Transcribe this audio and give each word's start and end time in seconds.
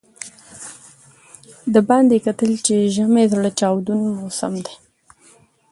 د 1.73 1.75
باندې 1.89 2.13
یې 2.17 2.23
کتل 2.27 2.51
چې 2.65 2.75
ژمی 2.95 3.23
زاره 3.31 3.51
چاودون 3.59 3.99
موسم 4.19 4.53
دی. 4.65 4.75